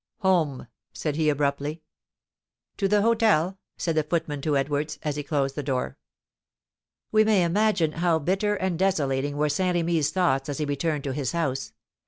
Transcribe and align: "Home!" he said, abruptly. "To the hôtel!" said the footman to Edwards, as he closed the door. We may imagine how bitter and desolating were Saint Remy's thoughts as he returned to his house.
"Home!" 0.21 0.61
he 0.61 0.67
said, 0.97 1.19
abruptly. 1.19 1.83
"To 2.77 2.87
the 2.87 3.01
hôtel!" 3.03 3.57
said 3.77 3.93
the 3.93 4.01
footman 4.01 4.41
to 4.41 4.57
Edwards, 4.57 4.97
as 5.03 5.15
he 5.15 5.21
closed 5.21 5.53
the 5.53 5.61
door. 5.61 5.99
We 7.11 7.23
may 7.23 7.43
imagine 7.43 7.91
how 7.91 8.17
bitter 8.17 8.55
and 8.55 8.79
desolating 8.79 9.37
were 9.37 9.47
Saint 9.47 9.75
Remy's 9.75 10.09
thoughts 10.09 10.49
as 10.49 10.57
he 10.57 10.65
returned 10.65 11.03
to 11.03 11.13
his 11.13 11.33
house. 11.33 11.73